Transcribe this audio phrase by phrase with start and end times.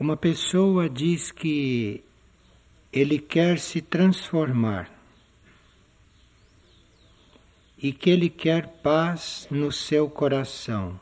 [0.00, 2.02] Uma pessoa diz que
[2.90, 4.90] ele quer se transformar
[7.76, 10.98] e que ele quer paz no seu coração.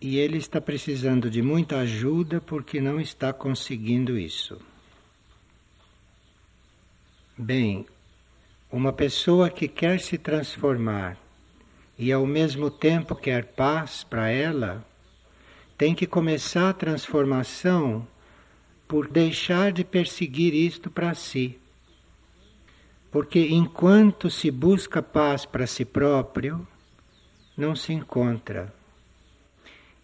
[0.00, 4.58] E ele está precisando de muita ajuda porque não está conseguindo isso.
[7.36, 7.84] Bem,
[8.72, 11.27] uma pessoa que quer se transformar
[11.98, 14.84] e ao mesmo tempo quer paz para ela,
[15.76, 18.06] tem que começar a transformação
[18.86, 21.58] por deixar de perseguir isto para si.
[23.10, 26.66] Porque enquanto se busca paz para si próprio,
[27.56, 28.72] não se encontra.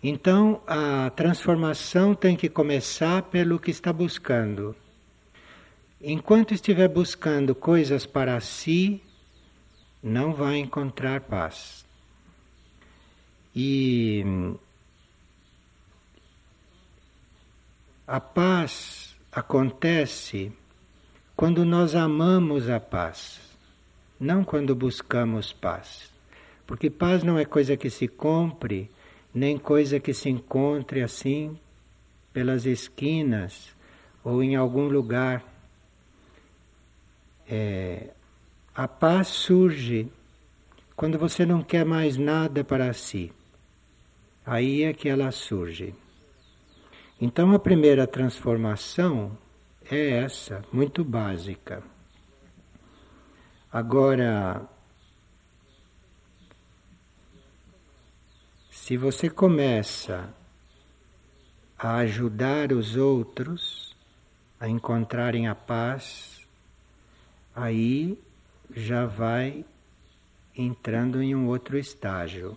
[0.02, 4.74] Então a transformação tem que começar pelo que está buscando.
[6.00, 9.00] Enquanto estiver buscando coisas para si,
[10.04, 11.82] não vai encontrar paz.
[13.56, 14.22] E
[18.06, 20.52] a paz acontece
[21.34, 23.40] quando nós amamos a paz,
[24.20, 26.10] não quando buscamos paz.
[26.66, 28.90] Porque paz não é coisa que se compre,
[29.34, 31.58] nem coisa que se encontre assim
[32.30, 33.70] pelas esquinas
[34.22, 35.42] ou em algum lugar.
[37.48, 38.10] É,
[38.74, 40.10] a paz surge
[40.96, 43.32] quando você não quer mais nada para si.
[44.44, 45.94] Aí é que ela surge.
[47.20, 49.38] Então a primeira transformação
[49.88, 51.82] é essa, muito básica.
[53.72, 54.62] Agora,
[58.70, 60.34] se você começa
[61.78, 63.94] a ajudar os outros
[64.58, 66.40] a encontrarem a paz,
[67.54, 68.18] aí
[68.74, 69.64] já vai
[70.56, 72.56] entrando em um outro estágio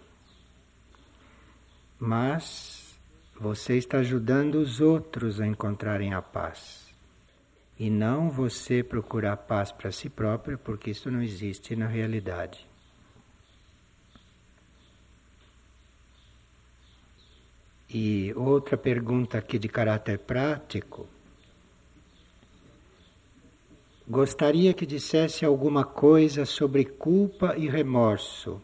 [2.00, 2.96] mas
[3.39, 6.86] você está ajudando os outros a encontrarem a paz.
[7.80, 12.66] E não você procurar paz para si próprio, porque isso não existe na realidade.
[17.89, 21.08] E outra pergunta aqui de caráter prático.
[24.10, 28.62] Gostaria que dissesse alguma coisa sobre culpa e remorso.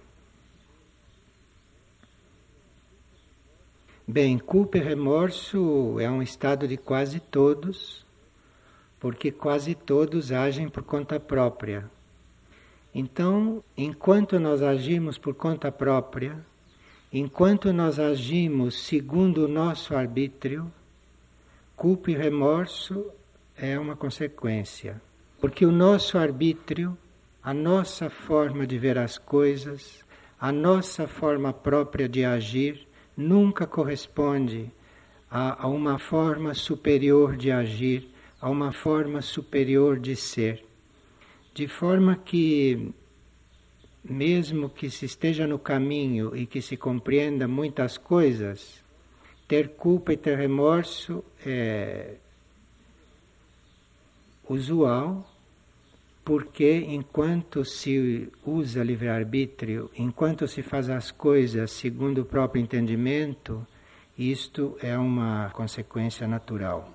[4.07, 8.05] Bem, culpa e remorso é um estado de quase todos,
[9.01, 11.91] porque quase todos agem por conta própria.
[12.95, 16.37] Então, enquanto nós agimos por conta própria,
[17.11, 20.71] enquanto nós agimos segundo o nosso arbítrio,
[21.75, 23.11] culpa e remorso
[23.57, 25.01] é uma consequência.
[25.43, 26.97] Porque o nosso arbítrio,
[27.43, 29.99] a nossa forma de ver as coisas,
[30.39, 32.87] a nossa forma própria de agir,
[33.17, 34.71] nunca corresponde
[35.29, 38.07] a, a uma forma superior de agir,
[38.39, 40.63] a uma forma superior de ser.
[41.53, 42.93] De forma que,
[44.01, 48.81] mesmo que se esteja no caminho e que se compreenda muitas coisas,
[49.45, 52.13] ter culpa e ter remorso é
[54.47, 55.32] usual
[56.23, 63.65] porque enquanto se usa livre-arbítrio, enquanto se faz as coisas segundo o próprio entendimento,
[64.17, 66.89] isto é uma consequência natural.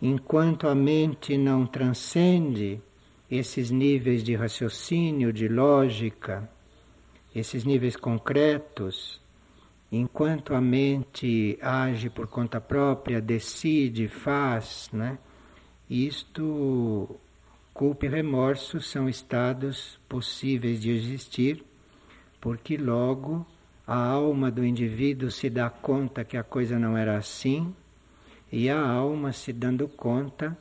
[0.00, 2.80] Enquanto a mente não transcende
[3.30, 6.48] esses níveis de raciocínio, de lógica,
[7.34, 9.20] esses níveis concretos,
[9.90, 15.18] enquanto a mente age por conta própria, decide, faz, né?
[15.88, 17.18] Isto
[17.80, 21.64] Culpa e remorso são estados possíveis de existir,
[22.38, 23.46] porque logo
[23.86, 27.74] a alma do indivíduo se dá conta que a coisa não era assim,
[28.52, 30.54] e a alma se dando conta,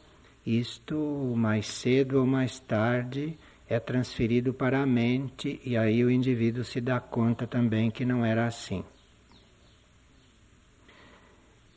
[0.45, 0.95] isto
[1.35, 3.37] mais cedo ou mais tarde
[3.67, 8.23] é transferido para a mente, e aí o indivíduo se dá conta também que não
[8.23, 8.81] era assim.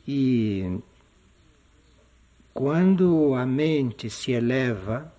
[0.07, 0.79] E
[2.53, 5.11] quando a mente se eleva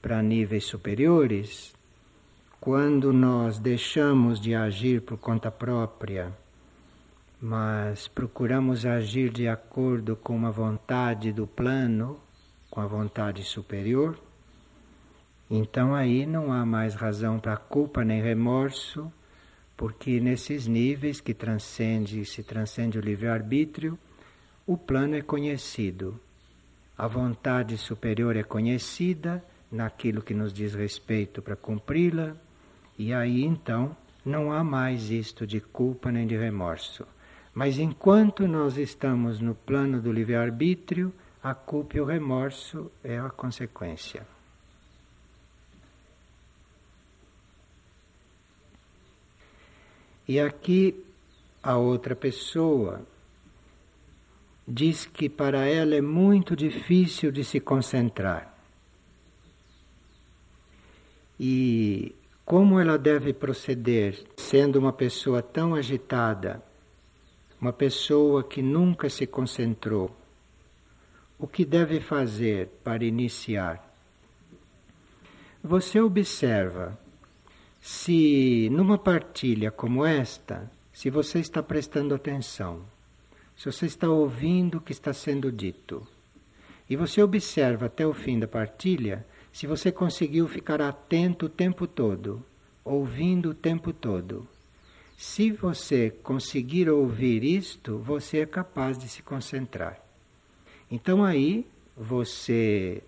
[0.00, 1.74] para níveis superiores,
[2.60, 6.32] quando nós deixamos de agir por conta própria,
[7.40, 12.18] mas procuramos agir de acordo com a vontade do plano,
[12.70, 14.18] com a vontade superior,
[15.50, 19.10] então aí não há mais razão para culpa nem remorso,
[19.76, 23.98] porque nesses níveis que transcende, se transcende o livre-arbítrio,
[24.66, 26.20] o plano é conhecido,
[26.96, 32.34] a vontade superior é conhecida naquilo que nos diz respeito para cumpri-la,
[32.98, 37.06] e aí então não há mais isto de culpa nem de remorso.
[37.54, 41.12] Mas enquanto nós estamos no plano do livre-arbítrio,
[41.42, 44.26] a culpa e o remorso é a consequência.
[50.28, 51.04] E aqui
[51.62, 53.02] a outra pessoa
[54.66, 58.49] diz que para ela é muito difícil de se concentrar.
[61.42, 62.14] E
[62.44, 66.62] como ela deve proceder sendo uma pessoa tão agitada,
[67.58, 70.14] uma pessoa que nunca se concentrou?
[71.38, 73.82] O que deve fazer para iniciar?
[75.64, 76.98] Você observa
[77.80, 82.82] se numa partilha como esta, se você está prestando atenção,
[83.56, 86.06] se você está ouvindo o que está sendo dito,
[86.88, 91.86] e você observa até o fim da partilha, se você conseguiu ficar atento o tempo
[91.86, 92.44] todo,
[92.84, 94.46] ouvindo o tempo todo.
[95.18, 100.00] Se você conseguir ouvir isto, você é capaz de se concentrar.
[100.90, 101.66] Então aí
[101.96, 103.02] você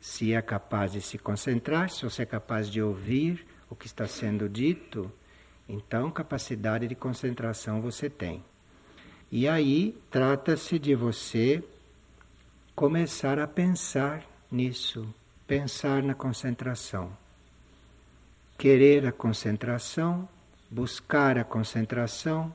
[0.00, 4.06] se é capaz de se concentrar, se você é capaz de ouvir o que está
[4.06, 5.10] sendo dito,
[5.68, 8.42] então capacidade de concentração você tem.
[9.32, 11.62] E aí trata-se de você
[12.74, 15.12] começar a pensar nisso,
[15.46, 17.10] pensar na concentração.
[18.58, 20.28] Querer a concentração,
[20.68, 22.52] buscar a concentração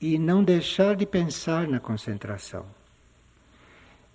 [0.00, 2.64] e não deixar de pensar na concentração.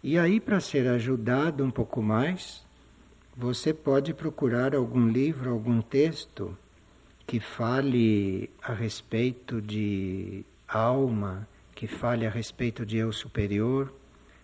[0.02, 2.64] E aí, para ser ajudado um pouco mais,
[3.38, 6.58] você pode procurar algum livro, algum texto
[7.28, 13.94] que fale a respeito de alma, que fale a respeito de eu superior,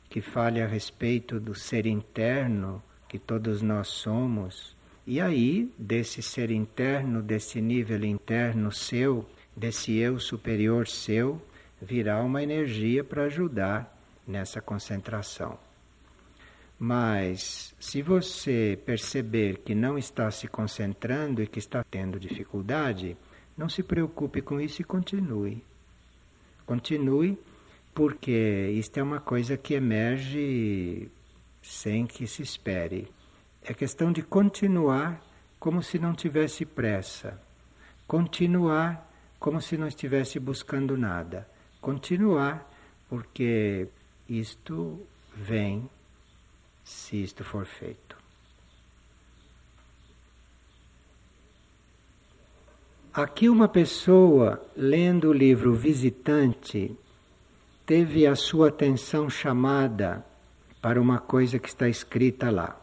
[0.09, 4.75] que fale a respeito do ser interno que todos nós somos.
[5.05, 9.27] E aí, desse ser interno, desse nível interno seu,
[9.57, 11.41] desse eu superior seu,
[11.81, 13.97] virá uma energia para ajudar
[14.27, 15.57] nessa concentração.
[16.77, 23.17] Mas se você perceber que não está se concentrando e que está tendo dificuldade,
[23.57, 25.61] não se preocupe com isso e continue.
[26.65, 27.37] Continue,
[27.93, 31.09] porque isto é uma coisa que emerge
[31.61, 33.11] sem que se espere.
[33.63, 35.21] É questão de continuar
[35.59, 37.39] como se não tivesse pressa.
[38.07, 39.07] Continuar
[39.39, 41.47] como se não estivesse buscando nada.
[41.81, 42.67] Continuar,
[43.07, 43.87] porque
[44.27, 44.99] isto
[45.35, 45.89] vem
[46.83, 48.17] se isto for feito.
[53.13, 56.95] Aqui uma pessoa lendo o livro Visitante
[57.85, 60.23] teve a sua atenção chamada
[60.81, 62.79] para uma coisa que está escrita lá.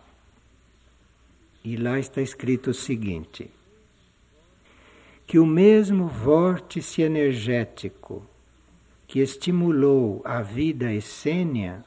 [1.64, 3.50] E lá está escrito o seguinte:
[5.26, 8.24] que o mesmo vórtice energético
[9.06, 11.84] que estimulou a vida essênia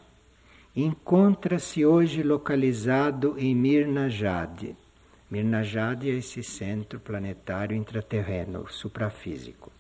[0.76, 4.76] encontra-se hoje localizado em Mirnajade.
[5.30, 9.72] Mirnajade é esse centro planetário intraterreno, suprafísico.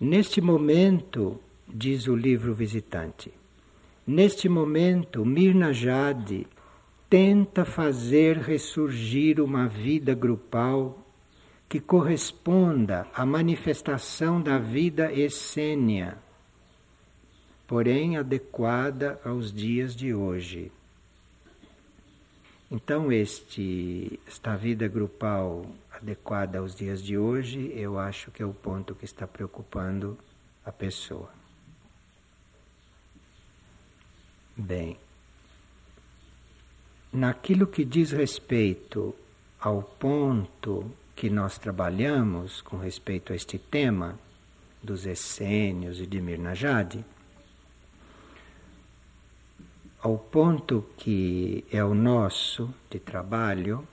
[0.00, 3.32] Neste momento, diz o livro visitante,
[4.06, 6.46] neste momento, Mirnajade
[7.10, 10.98] tenta fazer ressurgir uma vida grupal
[11.68, 16.18] que corresponda à manifestação da vida essênia
[17.66, 20.70] porém adequada aos dias de hoje.
[22.70, 28.54] Então, este, esta vida grupal adequada aos dias de hoje, eu acho que é o
[28.54, 30.16] ponto que está preocupando
[30.64, 31.35] a pessoa.
[34.58, 34.96] Bem,
[37.12, 39.14] naquilo que diz respeito
[39.60, 44.18] ao ponto que nós trabalhamos com respeito a este tema
[44.82, 47.04] dos essênios e de Mirnajade,
[50.00, 53.86] ao ponto que é o nosso de trabalho,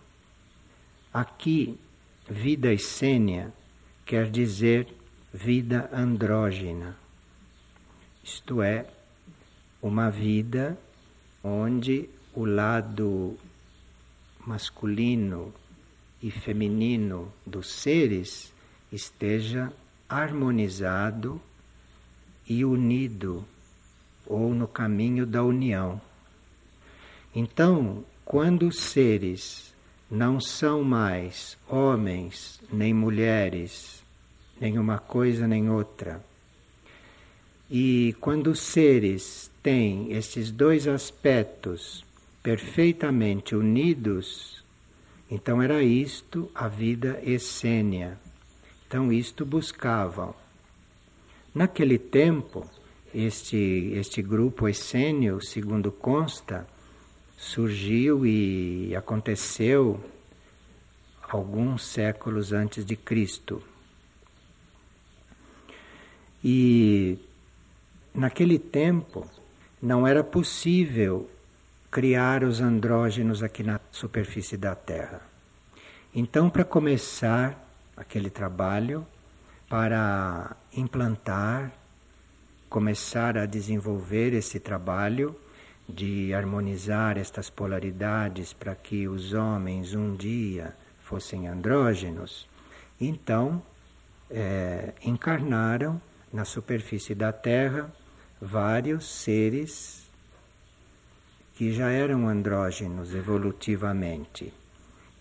[1.13, 1.77] aqui
[2.29, 3.51] vida essênia
[4.05, 4.87] quer dizer
[5.33, 6.95] vida andrógena.
[8.23, 8.85] Isto é,
[9.83, 10.79] uma vida
[11.43, 13.37] onde o lado
[14.47, 15.53] masculino
[16.21, 18.53] e feminino dos seres
[18.93, 19.73] esteja
[20.07, 21.41] harmonizado
[22.47, 23.43] e unido
[24.25, 26.01] ou no caminho da união.
[27.35, 29.73] Então, quando os seres
[30.09, 34.01] não são mais homens nem mulheres,
[34.61, 36.23] nem uma coisa nem outra,
[37.69, 42.05] e quando os seres têm esses dois aspectos
[42.43, 44.61] perfeitamente unidos,
[45.31, 48.19] Então era isto a vida essênia.
[48.85, 50.35] Então isto buscavam.
[51.55, 52.69] Naquele tempo,
[53.11, 56.67] este, este grupo essênio, segundo consta,
[57.35, 59.99] surgiu e aconteceu
[61.27, 63.63] alguns séculos antes de Cristo.
[66.43, 67.17] E
[68.13, 69.25] naquele tempo
[69.83, 71.29] não era possível
[71.91, 75.19] criar os andrógenos aqui na superfície da Terra.
[76.15, 77.61] Então, para começar
[77.97, 79.05] aquele trabalho,
[79.67, 81.69] para implantar,
[82.69, 85.35] começar a desenvolver esse trabalho
[85.87, 90.73] de harmonizar estas polaridades para que os homens um dia
[91.03, 92.47] fossem andrógenos,
[93.01, 93.61] então
[94.31, 97.91] é, encarnaram na superfície da Terra
[98.43, 100.03] vários seres
[101.55, 104.51] que já eram andrógenos evolutivamente.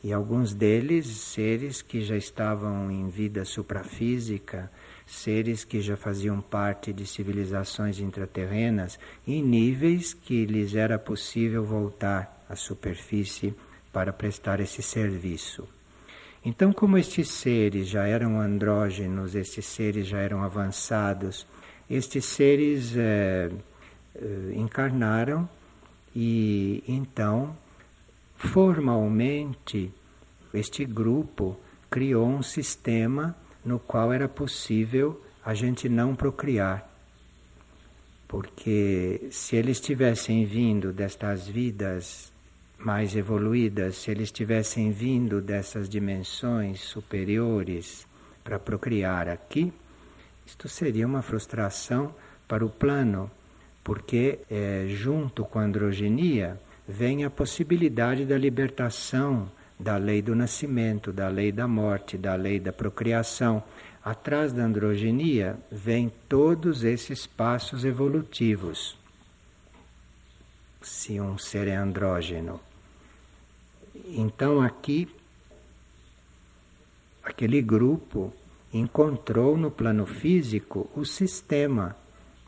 [0.02, 4.68] E alguns deles, seres que já estavam em vida suprafísica,
[5.06, 12.44] seres que já faziam parte de civilizações intraterrenas, em níveis que lhes era possível voltar
[12.48, 13.54] à superfície
[13.92, 15.68] para prestar esse serviço.
[16.44, 21.46] Então, como estes seres já eram andrógenos, estes seres já eram avançados,
[21.94, 23.50] estes seres é,
[24.54, 25.48] encarnaram
[26.16, 27.54] e então,
[28.34, 29.92] formalmente,
[30.54, 31.58] este grupo
[31.90, 36.88] criou um sistema no qual era possível a gente não procriar.
[38.26, 42.32] Porque se eles tivessem vindo destas vidas
[42.78, 48.06] mais evoluídas, se eles tivessem vindo dessas dimensões superiores
[48.42, 49.72] para procriar aqui,
[50.46, 52.14] isto seria uma frustração
[52.46, 53.30] para o plano
[53.84, 61.12] porque é, junto com a androgenia vem a possibilidade da libertação da lei do nascimento,
[61.12, 63.62] da lei da morte, da lei da procriação.
[64.04, 68.96] Atrás da androgenia vem todos esses passos evolutivos.
[70.80, 72.60] Se um ser é andrógeno.
[74.06, 75.08] Então aqui
[77.22, 78.32] aquele grupo
[78.72, 81.94] encontrou no plano físico o sistema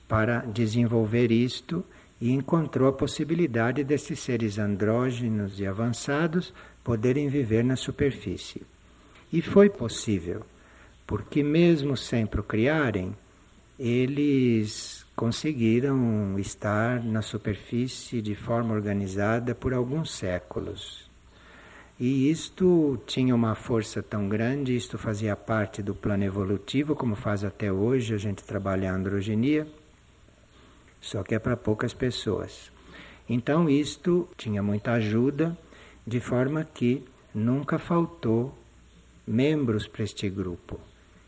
[0.09, 1.85] para desenvolver isto
[2.21, 8.63] e encontrou a possibilidade desses seres andrógenos e avançados poderem viver na superfície.
[9.33, 10.43] E foi possível,
[11.07, 13.15] porque mesmo sem procriarem,
[13.79, 21.11] eles conseguiram estar na superfície de forma organizada por alguns séculos.
[21.99, 27.45] E isto tinha uma força tão grande, isto fazia parte do plano evolutivo, como faz
[27.45, 29.67] até hoje a gente trabalha a androgenia
[31.05, 32.73] só que é para poucas pessoas.
[33.29, 35.57] Então, isto tinha muita ajuda,
[36.07, 38.57] de forma que nunca faltou
[39.27, 40.81] membros para este grupo.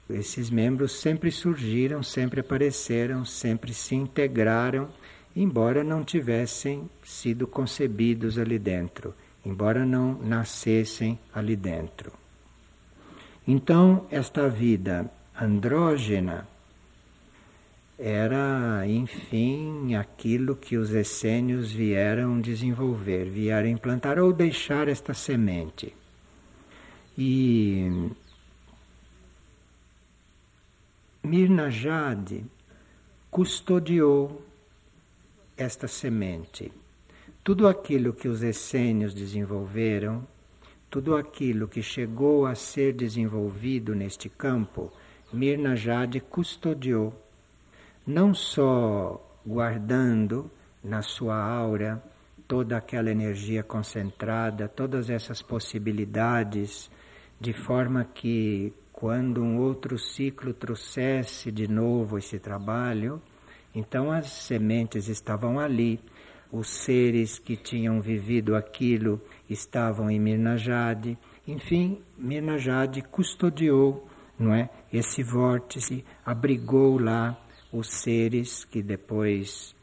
[0.09, 4.89] Esses membros sempre surgiram, sempre apareceram, sempre se integraram,
[5.35, 9.15] embora não tivessem sido concebidos ali dentro,
[9.47, 12.13] embora não nascessem ali dentro.
[13.47, 15.09] Então, esta vida
[15.41, 16.49] andrógena
[17.97, 25.95] era, enfim, aquilo que os essênios vieram desenvolver, vieram implantar ou deixar esta semente.
[27.17, 28.11] E
[31.23, 32.45] Mirna Jade
[33.31, 34.45] custodiou
[35.57, 36.73] esta semente.
[37.47, 40.27] Tudo aquilo que os essênios desenvolveram,
[40.91, 44.93] tudo aquilo que chegou a ser desenvolvido neste campo,
[45.33, 47.15] Mirna Jade custodiou
[48.05, 50.51] não só guardando
[50.83, 52.03] na sua aura
[52.49, 56.91] toda aquela energia concentrada, todas essas possibilidades,
[57.41, 63.23] de forma que quando um outro ciclo trouxesse de novo esse trabalho,
[63.73, 66.01] então as sementes estavam ali,
[66.53, 75.23] os seres que tinham vivido aquilo estavam em Mirnajade, enfim, Mirnajade custodiou, não é, esse
[75.23, 77.39] vórtice, abrigou lá
[77.73, 79.75] os seres que depois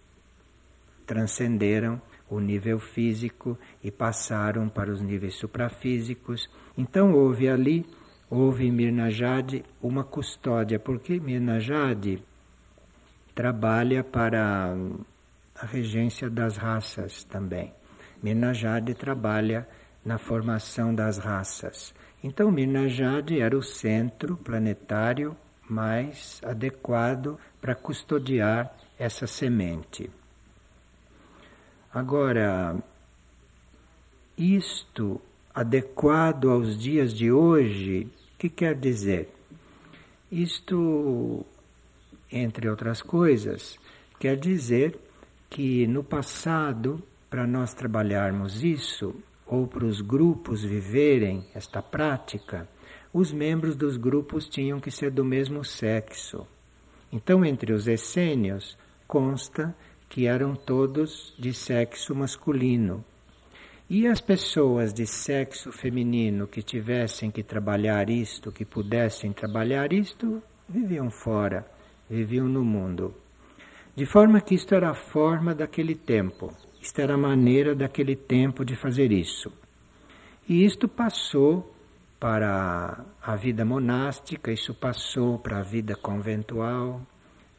[1.05, 6.49] transcenderam o nível físico e passaram para os níveis suprafísicos.
[6.77, 7.85] Então houve ali,
[8.29, 12.23] houve em Mirnajade uma custódia, porque Mirnajade
[13.35, 14.75] trabalha para
[15.63, 17.73] a regência das raças também.
[18.21, 19.65] Mirnajade trabalha
[20.03, 21.93] na formação das raças.
[22.21, 25.37] Então Mirnajade era o centro planetário
[25.69, 30.11] mais adequado para custodiar essa semente.
[31.93, 32.75] Agora,
[34.37, 35.21] isto
[35.55, 39.33] adequado aos dias de hoje, o que quer dizer?
[40.29, 41.45] Isto,
[42.29, 43.79] entre outras coisas,
[44.19, 44.99] quer dizer
[45.53, 49.13] que no passado, para nós trabalharmos isso,
[49.45, 52.67] ou para os grupos viverem esta prática,
[53.13, 56.47] os membros dos grupos tinham que ser do mesmo sexo.
[57.11, 58.75] Então, entre os essênios,
[59.07, 59.75] consta
[60.09, 63.05] que eram todos de sexo masculino.
[63.87, 70.41] E as pessoas de sexo feminino que tivessem que trabalhar isto, que pudessem trabalhar isto,
[70.67, 71.63] viviam fora,
[72.09, 73.13] viviam no mundo.
[73.95, 78.65] De forma que isto era a forma daquele tempo, isto era a maneira daquele tempo
[78.65, 79.51] de fazer isso.
[80.49, 81.73] E isto passou
[82.19, 87.01] para a vida monástica, isso passou para a vida conventual,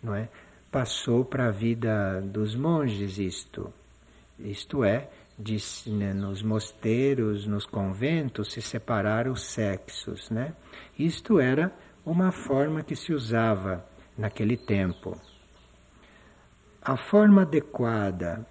[0.03, 0.29] não é?
[0.73, 3.73] Passou para a vida dos monges isto.
[4.39, 5.09] Isto é,
[5.87, 10.53] né, nos mosteiros, nos conventos, se separar os sexos, né?
[10.99, 11.73] Isto era
[12.05, 13.85] uma forma que se usava
[14.19, 15.17] naquele tempo.
[16.87, 18.47] A forma adequada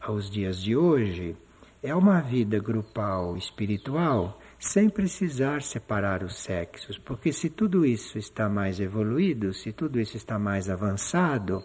[0.00, 1.36] aos dias de hoje
[1.80, 8.48] é uma vida grupal espiritual sem precisar separar os sexos, porque se tudo isso está
[8.48, 11.62] mais evoluído, se tudo isso está mais avançado,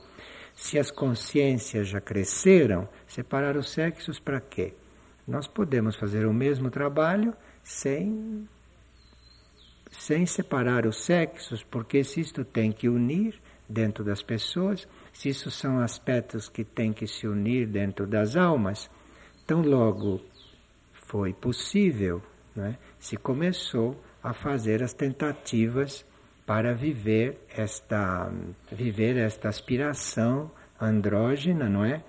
[0.56, 4.76] se as consciências já cresceram, separar os sexos para quê?
[5.28, 8.48] Nós podemos fazer o mesmo trabalho sem
[9.90, 15.50] sem separar os sexos, porque se isto tem que unir dentro das pessoas, se isso
[15.50, 18.90] são aspectos que têm que se unir dentro das almas,
[19.48, 20.22] tão logo
[21.08, 22.22] foi possível
[22.56, 26.06] né, se começou a fazer as tentativas
[26.46, 28.32] para viver esta,
[28.72, 32.04] viver esta aspiração andrógena, não é?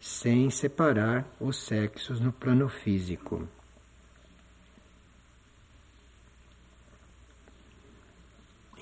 [0.00, 3.46] Sem separar os sexos no plano físico.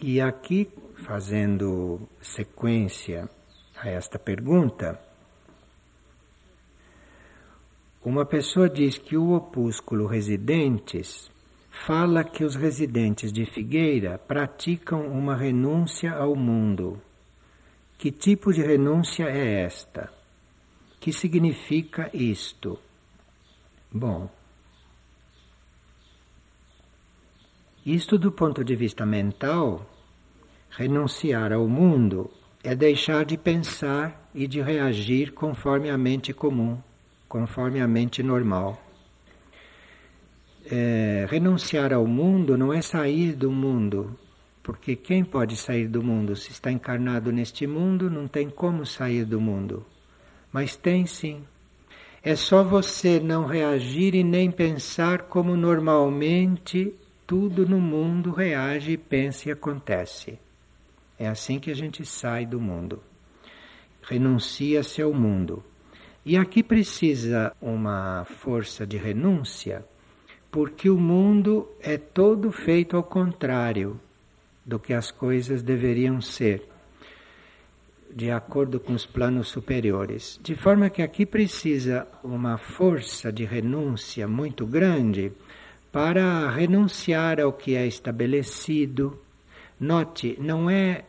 [0.01, 0.71] E aqui,
[1.05, 3.29] fazendo sequência
[3.77, 4.97] a esta pergunta,
[8.05, 11.29] uma pessoa diz que o opúsculo Residentes
[11.85, 17.03] fala que os residentes de Figueira praticam uma renúncia ao mundo.
[17.99, 20.13] Que tipo de renúncia é esta?
[21.01, 22.79] Que significa isto?
[23.91, 24.31] Bom,
[27.95, 29.85] isto do ponto de vista mental,
[30.71, 32.31] renunciar ao mundo
[32.63, 36.79] é deixar de pensar e de reagir conforme a mente comum
[37.29, 38.83] conforme a mente normal.
[40.71, 44.19] É, renunciar ao mundo não é sair do mundo,
[44.63, 46.35] porque quem pode sair do mundo?
[46.35, 49.85] Se está encarnado neste mundo, não tem como sair do mundo.
[50.53, 51.43] Mas tem sim.
[52.23, 56.93] É só você não reagir e nem pensar como normalmente
[57.29, 60.39] tudo no mundo reage, pensa e acontece.
[61.19, 63.03] É assim que a gente sai do mundo.
[64.01, 65.63] Renuncia-se ao mundo.
[66.25, 69.85] E aqui precisa uma força de renúncia,
[70.51, 74.01] porque o mundo é todo feito ao contrário
[74.65, 76.67] do que as coisas deveriam ser,
[78.11, 80.41] de acordo com os planos superiores.
[80.43, 85.31] De forma que aqui precisa uma força de renúncia muito grande
[85.93, 89.19] para renunciar ao que é estabelecido.
[89.81, 91.05] Note, não é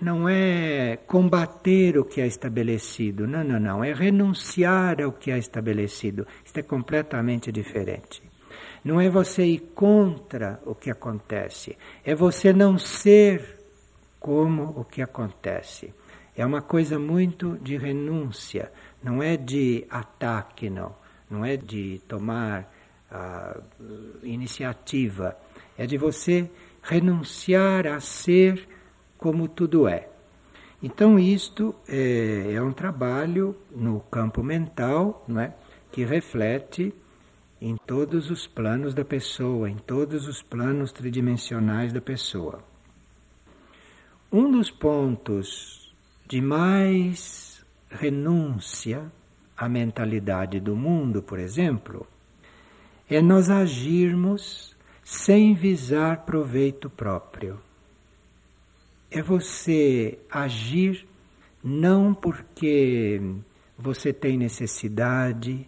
[0.00, 5.38] não é combater o que é estabelecido, não, não, não, é renunciar ao que é
[5.38, 6.26] estabelecido.
[6.44, 8.20] Isto é completamente diferente.
[8.84, 13.60] Não é você ir contra o que acontece, é você não ser
[14.18, 15.94] como o que acontece.
[16.36, 21.00] É uma coisa muito de renúncia, não é de ataque, não.
[21.30, 22.71] Não é de tomar
[23.12, 23.62] uh,
[24.22, 25.36] iniciativa.
[25.76, 26.50] É de você
[26.82, 28.66] renunciar a ser
[29.16, 30.08] como tudo é.
[30.82, 35.54] Então, isto é, é um trabalho no campo mental não é?
[35.92, 36.92] que reflete
[37.60, 42.58] em todos os planos da pessoa, em todos os planos tridimensionais da pessoa.
[44.32, 45.94] Um dos pontos
[46.26, 49.12] de mais renúncia
[49.56, 52.04] à mentalidade do mundo, por exemplo,
[53.08, 57.58] é nós agirmos sem visar proveito próprio
[59.12, 61.06] é você agir
[61.62, 63.20] não porque
[63.78, 65.66] você tem necessidade,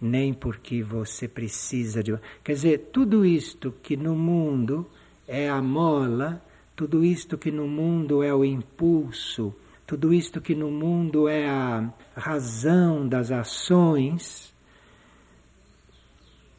[0.00, 2.18] nem porque você precisa de.
[2.42, 4.86] Quer dizer, tudo isto que no mundo
[5.28, 6.42] é a mola,
[6.74, 9.54] tudo isto que no mundo é o impulso,
[9.86, 14.54] tudo isto que no mundo é a razão das ações,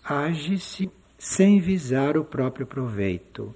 [0.09, 0.89] age-se
[1.19, 3.53] sem visar o próprio proveito.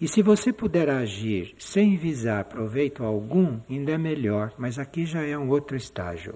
[0.00, 5.22] E se você puder agir sem visar proveito algum, ainda é melhor, mas aqui já
[5.22, 6.34] é um outro estágio.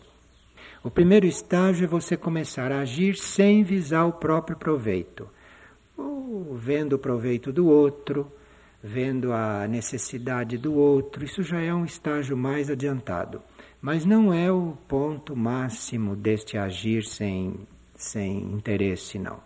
[0.85, 5.29] O primeiro estágio é você começar a agir sem visar o próprio proveito,
[5.97, 8.31] ou vendo o proveito do outro,
[8.81, 11.25] vendo a necessidade do outro.
[11.25, 13.43] Isso já é um estágio mais adiantado,
[13.83, 17.67] mas não é o ponto máximo deste agir sem,
[17.99, 19.41] sem interesse, não.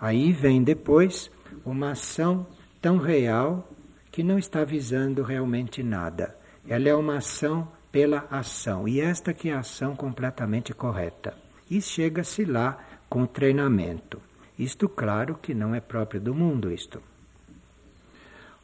[0.00, 1.28] Aí vem depois
[1.64, 2.46] uma ação
[2.80, 3.68] tão real
[4.12, 6.36] que não está visando realmente nada.
[6.68, 11.34] Ela é uma ação pela ação, e esta que é a ação completamente correta.
[11.70, 14.20] E chega-se lá com treinamento.
[14.58, 17.02] Isto, claro, que não é próprio do mundo, isto.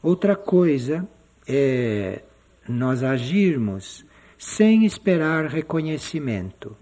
[0.03, 1.09] Outra coisa
[1.49, 2.23] é
[2.69, 4.05] nós agirmos
[4.39, 6.77] sem esperar reconhecimento.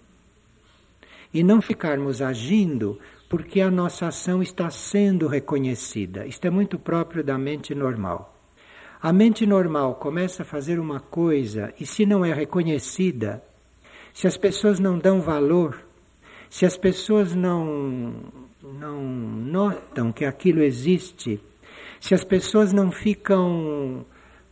[1.32, 6.26] E não ficarmos agindo porque a nossa ação está sendo reconhecida.
[6.26, 8.36] Isto é muito próprio da mente normal.
[9.00, 13.42] A mente normal começa a fazer uma coisa e se não é reconhecida,
[14.12, 15.76] se as pessoas não dão valor,
[16.50, 18.12] se as pessoas não,
[18.62, 21.40] não notam que aquilo existe,
[22.00, 24.04] se as pessoas não ficam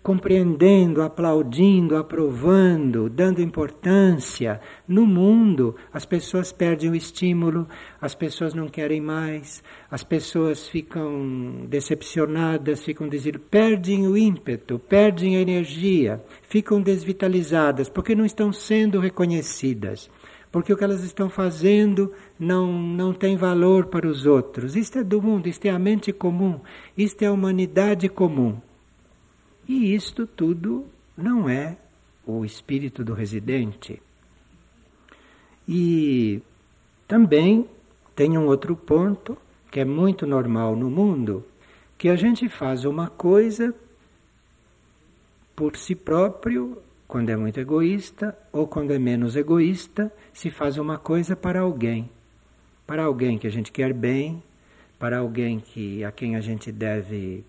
[0.02, 4.60] compreendendo, aplaudindo, aprovando, dando importância.
[4.88, 7.68] No mundo, as pessoas perdem o estímulo,
[8.00, 13.38] as pessoas não querem mais, as pessoas ficam decepcionadas, ficam desilu...
[13.38, 20.10] perdem o ímpeto, perdem a energia, ficam desvitalizadas porque não estão sendo reconhecidas.
[20.50, 24.74] Porque o que elas estão fazendo não, não tem valor para os outros.
[24.74, 26.58] Isto é do mundo, isto é a mente comum,
[26.98, 28.56] isto é a humanidade comum.
[29.70, 30.84] E isto tudo
[31.16, 31.76] não é
[32.26, 34.02] o espírito do residente.
[35.68, 36.42] E
[37.06, 37.64] também
[38.16, 39.38] tem um outro ponto
[39.70, 41.46] que é muito normal no mundo,
[41.96, 43.72] que a gente faz uma coisa
[45.54, 50.98] por si próprio, quando é muito egoísta, ou quando é menos egoísta, se faz uma
[50.98, 52.10] coisa para alguém.
[52.88, 54.42] Para alguém que a gente quer bem,
[54.98, 57.44] para alguém que a quem a gente deve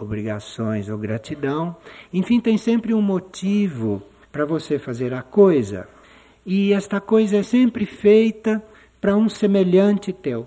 [0.00, 1.76] obrigações ou gratidão.
[2.12, 5.88] Enfim, tem sempre um motivo para você fazer a coisa.
[6.46, 8.62] E esta coisa é sempre feita
[9.00, 10.46] para um semelhante teu.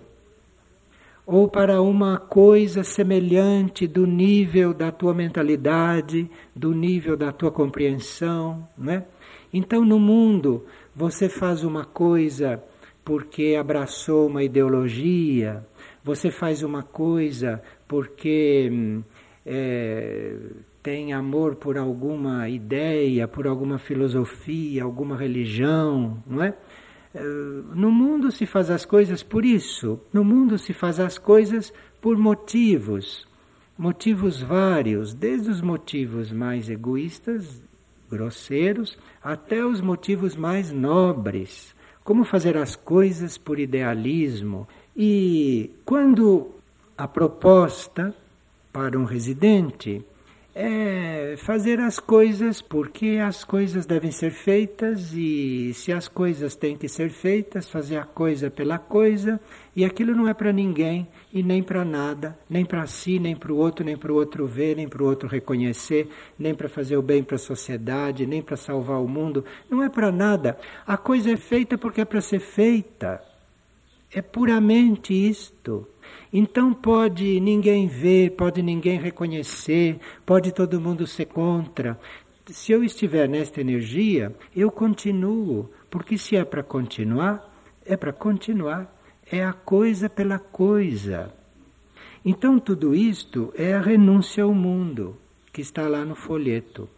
[1.26, 8.68] Ou para uma coisa semelhante do nível da tua mentalidade, do nível da tua compreensão,
[8.78, 9.06] né?
[9.54, 12.62] Então, no mundo, você faz uma coisa
[13.04, 15.66] porque abraçou uma ideologia,
[16.04, 19.04] você faz uma coisa porque hum,
[19.46, 20.36] é,
[20.84, 26.54] tem amor por alguma ideia, por alguma filosofia, alguma religião, não é?
[27.14, 27.24] é?
[27.76, 32.18] No mundo se faz as coisas por isso, no mundo se faz as coisas por
[32.18, 33.28] motivos,
[33.78, 37.62] motivos vários, desde os motivos mais egoístas,
[38.10, 41.74] grosseiros, até os motivos mais nobres,
[42.04, 44.68] como fazer as coisas por idealismo.
[44.96, 46.52] E quando
[46.98, 48.14] a proposta
[48.72, 50.04] para um residente
[50.54, 56.76] é fazer as coisas porque as coisas devem ser feitas e se as coisas têm
[56.76, 59.40] que ser feitas, fazer a coisa pela coisa
[59.74, 63.54] e aquilo não é para ninguém e nem para nada, nem para si, nem para
[63.54, 66.98] o outro, nem para o outro ver, nem para o outro reconhecer, nem para fazer
[66.98, 70.58] o bem para a sociedade, nem para salvar o mundo, não é para nada.
[70.86, 73.22] A coisa é feita porque é para ser feita.
[74.14, 75.88] É puramente isto.
[76.34, 82.00] Então pode ninguém ver, pode ninguém reconhecer, pode todo mundo ser contra.
[82.48, 87.44] Se eu estiver nesta energia, eu continuo, porque se é para continuar,
[87.86, 88.90] é para continuar,
[89.30, 91.34] é a coisa pela coisa.
[92.24, 95.18] Então tudo isto é a renúncia ao mundo,
[95.52, 96.90] que está lá no folheto.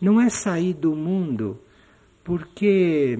[0.00, 1.58] Não é sair do mundo,
[2.22, 3.18] porque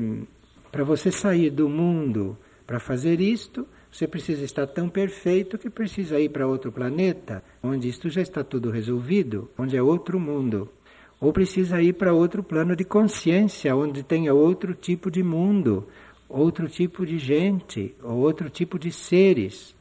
[0.70, 3.66] para você sair do mundo para fazer isto,
[3.96, 8.44] você precisa estar tão perfeito que precisa ir para outro planeta, onde isto já está
[8.44, 10.70] tudo resolvido, onde é outro mundo.
[11.18, 15.88] Ou precisa ir para outro plano de consciência, onde tenha outro tipo de mundo,
[16.28, 19.74] outro tipo de gente, ou outro tipo de seres.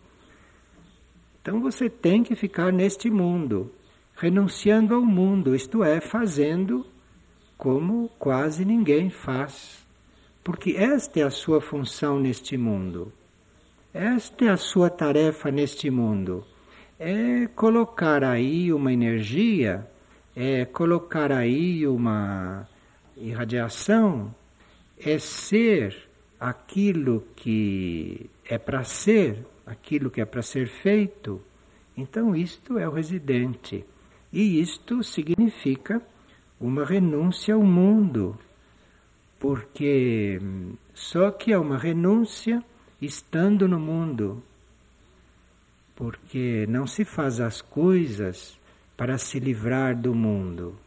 [1.42, 3.70] Então você tem que ficar neste mundo,
[4.16, 6.86] renunciando ao mundo, isto é, fazendo
[7.58, 9.84] como quase ninguém faz.
[10.42, 13.12] Porque esta é a sua função neste mundo.
[13.98, 16.46] Esta é a sua tarefa neste mundo.
[17.00, 19.88] É colocar aí uma energia,
[20.36, 22.68] é colocar aí uma
[23.16, 24.36] irradiação,
[25.00, 31.42] é ser aquilo que é para ser aquilo que é para ser feito,
[31.96, 33.86] então isto é o residente.
[34.34, 36.02] E isto significa
[36.60, 38.38] uma renúncia ao mundo,
[39.40, 40.38] porque
[40.94, 42.62] só que é uma renúncia
[43.02, 44.44] estando no mundo,
[45.96, 48.58] porque não se faz as coisas
[48.98, 50.78] para se livrar do mundo,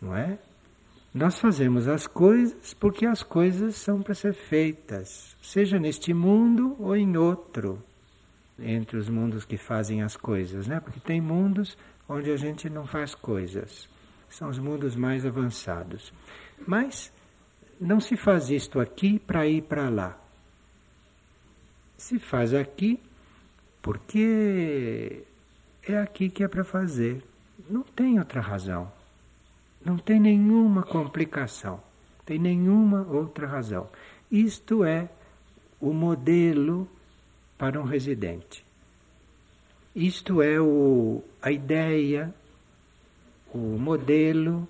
[0.00, 0.38] não é?
[1.14, 6.94] Nós fazemos as coisas porque as coisas são para ser feitas, seja neste mundo ou
[6.94, 7.82] em outro,
[8.58, 10.80] entre os mundos que fazem as coisas, né?
[10.80, 11.76] Porque tem mundos
[12.08, 13.88] onde a gente não faz coisas,
[14.30, 16.12] são os mundos mais avançados.
[16.66, 17.10] Mas
[17.80, 20.18] não se faz isto aqui para ir para lá.
[21.98, 22.98] Se faz aqui
[23.82, 25.24] porque
[25.82, 27.22] é aqui que é para fazer.
[27.68, 28.90] Não tem outra razão.
[29.84, 31.80] Não tem nenhuma complicação,
[32.26, 33.88] tem nenhuma outra razão.
[34.30, 35.08] Isto é
[35.80, 36.88] o modelo
[37.56, 38.64] para um residente.
[39.94, 42.34] Isto é o, a ideia,
[43.52, 44.68] o modelo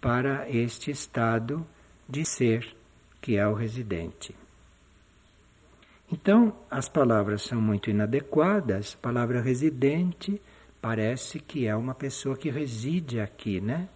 [0.00, 1.66] para este estado
[2.08, 2.74] de ser
[3.20, 4.34] que é o residente.
[6.10, 8.96] Então, as palavras são muito inadequadas.
[8.98, 10.40] A palavra residente
[10.80, 13.88] parece que é uma pessoa que reside aqui, né?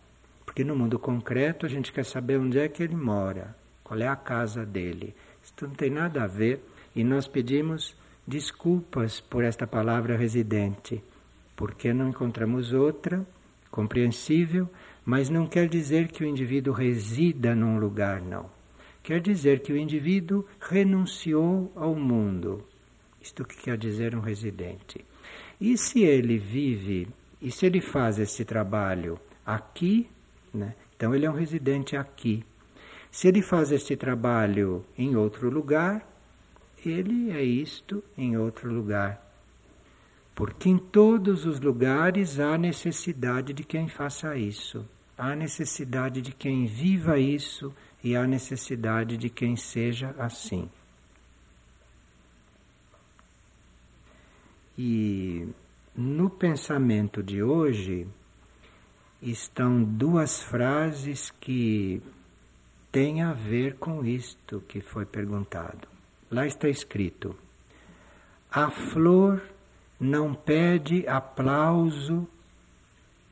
[0.45, 4.07] Porque no mundo concreto a gente quer saber onde é que ele mora, qual é
[4.07, 5.15] a casa dele.
[5.43, 6.63] Isso não tem nada a ver
[6.95, 7.97] e nós pedimos
[8.27, 11.03] desculpas por esta palavra residente,
[11.57, 13.25] porque não encontramos outra
[13.71, 14.69] compreensível,
[15.05, 18.51] mas não quer dizer que o indivíduo resida num lugar, não.
[19.03, 22.65] Quer dizer que o indivíduo renunciou ao mundo.
[23.21, 25.05] Isto que quer dizer um residente.
[25.61, 27.09] E se ele vive,
[27.41, 30.09] e se ele faz esse trabalho aqui
[30.53, 30.75] né?
[30.97, 32.45] Então ele é um residente aqui.
[33.11, 36.07] Se ele faz este trabalho em outro lugar,
[36.85, 39.21] ele é isto em outro lugar.
[40.35, 44.85] Porque em todos os lugares há necessidade de quem faça isso,
[45.17, 50.69] há necessidade de quem viva isso e há necessidade de quem seja assim.
[54.77, 55.49] E
[55.95, 58.07] no pensamento de hoje,
[59.21, 62.03] estão duas frases que
[62.91, 65.87] têm a ver com isto que foi perguntado.
[66.31, 67.37] Lá está escrito:
[68.51, 69.43] A flor
[70.01, 72.27] não pede aplauso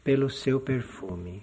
[0.05, 1.43] pelo seu perfume,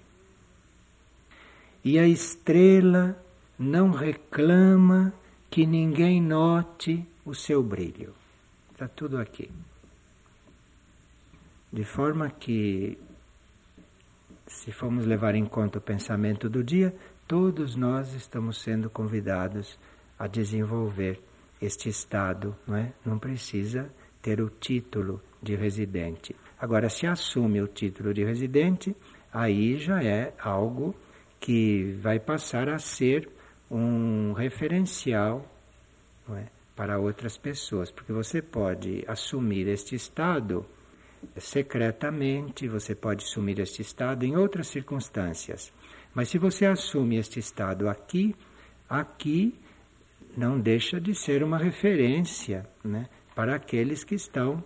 [1.88, 3.16] e a estrela
[3.58, 5.10] não reclama
[5.50, 8.12] que ninguém note o seu brilho.
[8.70, 9.50] Está tudo aqui.
[11.72, 12.98] De forma que
[14.46, 16.94] se formos levar em conta o pensamento do dia,
[17.26, 19.78] todos nós estamos sendo convidados
[20.18, 21.18] a desenvolver
[21.58, 22.92] este estado, não é?
[23.02, 26.36] Não precisa ter o título de residente.
[26.60, 28.94] Agora, se assume o título de residente,
[29.32, 30.94] aí já é algo
[31.40, 33.28] que vai passar a ser
[33.70, 35.46] um referencial
[36.30, 36.44] é?
[36.74, 40.64] para outras pessoas, porque você pode assumir este estado
[41.36, 45.72] secretamente, você pode assumir este estado em outras circunstâncias.
[46.14, 48.34] Mas se você assume este estado aqui,
[48.88, 49.54] aqui
[50.36, 54.62] não deixa de ser uma referência né, para aqueles que estão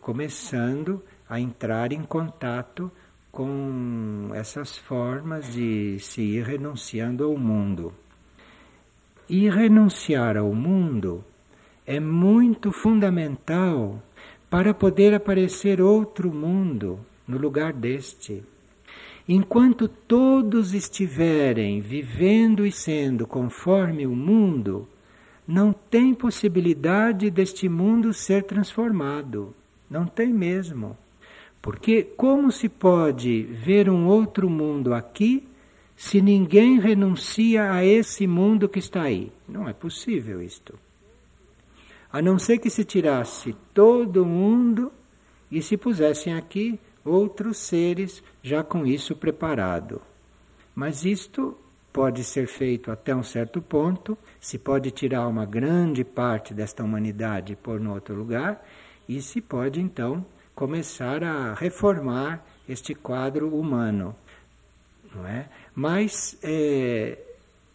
[0.00, 2.90] começando a entrar em contato
[3.36, 7.92] com essas formas de se ir renunciando ao mundo.
[9.28, 11.22] E renunciar ao mundo
[11.86, 14.02] é muito fundamental
[14.48, 18.42] para poder aparecer outro mundo no lugar deste.
[19.28, 24.88] Enquanto todos estiverem vivendo e sendo conforme o mundo,
[25.46, 29.54] não tem possibilidade deste mundo ser transformado.
[29.90, 30.96] Não tem mesmo.
[31.66, 35.48] Porque como se pode ver um outro mundo aqui
[35.96, 39.32] se ninguém renuncia a esse mundo que está aí?
[39.48, 40.78] Não é possível isto.
[42.12, 44.92] A não ser que se tirasse todo mundo
[45.50, 50.00] e se pusessem aqui outros seres já com isso preparado.
[50.72, 51.58] Mas isto
[51.92, 57.54] pode ser feito até um certo ponto, se pode tirar uma grande parte desta humanidade
[57.54, 58.64] e pôr no outro lugar,
[59.08, 60.24] e se pode então
[60.56, 64.16] começar a reformar este quadro humano.
[65.14, 65.46] Não é?
[65.74, 67.18] Mas é,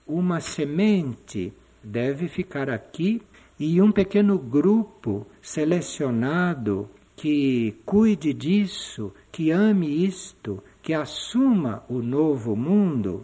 [0.08, 3.22] uma semente deve ficar aqui
[3.60, 12.56] e um pequeno grupo selecionado que cuide disso, que ame isto, que assuma o novo
[12.56, 13.24] mundo,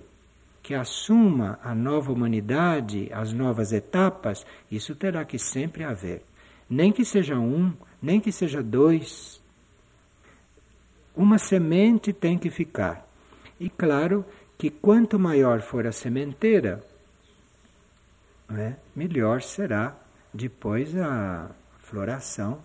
[0.62, 6.22] que assuma a nova humanidade, as novas etapas, isso terá que sempre haver.
[6.70, 9.42] Nem que seja um, nem que seja dois.
[11.18, 13.04] Uma semente tem que ficar.
[13.60, 14.24] E claro
[14.56, 16.86] que quanto maior for a sementeira,
[18.48, 19.98] né, melhor será
[20.32, 21.50] depois a
[21.80, 22.62] floração.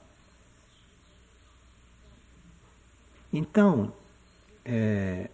[3.32, 3.90] Então,
[4.66, 5.30] é,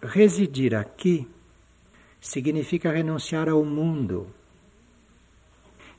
[0.00, 1.28] residir aqui
[2.20, 4.28] significa renunciar ao mundo.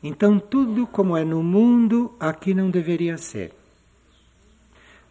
[0.02, 3.57] Então, tudo como é no mundo, aqui não deveria ser.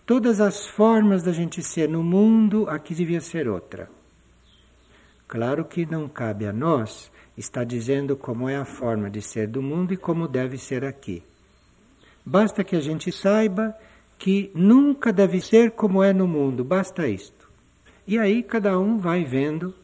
[0.06, 3.90] Todas as formas da gente ser no mundo, aqui devia ser outra.
[5.26, 9.60] Claro que não cabe a nós estar dizendo como é a forma de ser do
[9.60, 11.24] mundo e como deve ser aqui.
[12.24, 13.76] Basta que a gente saiba
[14.16, 17.48] que nunca deve ser como é no mundo, basta isto.
[18.06, 19.74] E aí cada um vai vendo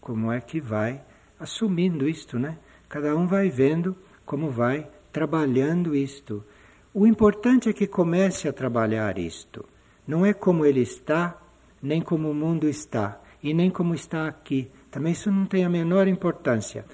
[0.00, 1.02] como é que vai
[1.38, 2.56] assumindo isto, né?
[2.88, 6.44] Cada um vai vendo como vai trabalhando isto.
[6.94, 9.64] O importante é que comece a trabalhar isto.
[10.06, 11.34] Não é como ele está,
[11.82, 14.70] nem como o mundo está, e nem como está aqui.
[14.90, 16.84] Também isso não tem a menor importância.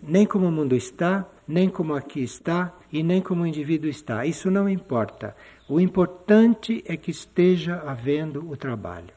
[0.00, 4.24] Nem como o mundo está, nem como aqui está, e nem como o indivíduo está.
[4.24, 5.34] Isso não importa.
[5.68, 9.12] O importante é que esteja havendo o trabalho.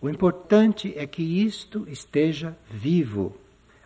[0.00, 3.36] O importante é que isto esteja vivo.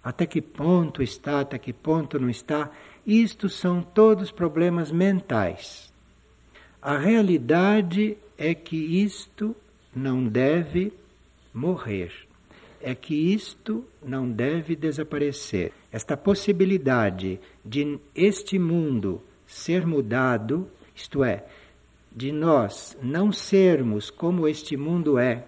[0.05, 2.71] Até que ponto está, até que ponto não está,
[3.05, 5.96] isto são todos problemas mentais.
[6.87, 9.57] A realidade é que isto
[9.93, 10.93] não deve
[11.53, 12.13] morrer,
[12.81, 15.73] é que isto não deve desaparecer.
[15.91, 21.45] Esta possibilidade de este mundo ser mudado, isto é,
[22.15, 25.45] de nós não sermos como este mundo é,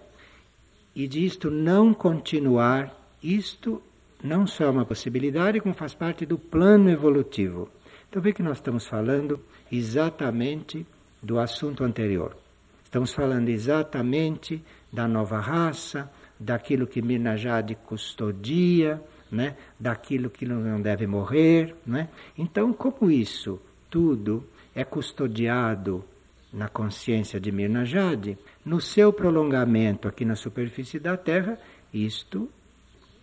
[0.93, 3.81] e disto não continuar, isto
[4.21, 7.69] não só é uma possibilidade, como faz parte do plano evolutivo.
[8.09, 9.39] Então vê que nós estamos falando
[9.71, 10.85] exatamente
[11.21, 12.35] do assunto anterior.
[12.83, 19.01] Estamos falando exatamente da nova raça, daquilo que Mirna Jade custodia,
[19.31, 19.55] né?
[19.79, 21.75] daquilo que não deve morrer.
[21.85, 22.09] Né?
[22.37, 26.03] Então, como isso tudo é custodiado
[26.51, 31.59] na consciência de Mirna Jade, no seu prolongamento aqui na superfície da Terra,
[31.93, 32.49] isto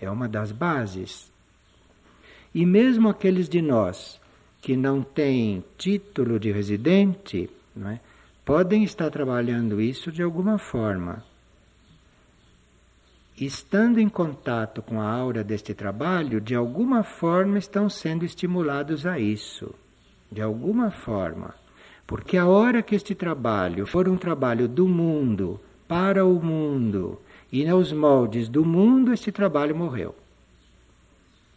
[0.01, 1.31] é uma das bases.
[2.55, 4.21] E mesmo aqueles de nós
[4.63, 8.01] que não têm título de residente, não é,
[8.45, 11.23] podem estar trabalhando isso de alguma forma.
[13.39, 19.19] Estando em contato com a aura deste trabalho, de alguma forma estão sendo estimulados a
[19.19, 19.75] isso.
[20.33, 21.55] De alguma forma.
[22.07, 27.21] Porque a hora que este trabalho for um trabalho do mundo, para o mundo,
[27.53, 30.15] e nos moldes do mundo, este trabalho morreu.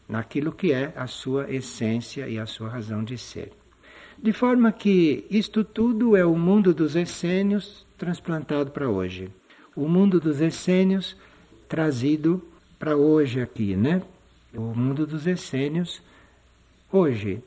[0.08, 3.53] Naquilo que é a sua essência e a sua razão de ser.
[4.21, 9.29] De forma que isto tudo é o mundo dos essênios transplantado para hoje.
[9.73, 11.15] O mundo dos essênios
[11.69, 12.43] trazido
[12.77, 14.01] para hoje aqui, né?
[14.53, 16.01] O mundo dos essênios
[16.91, 17.41] hoje.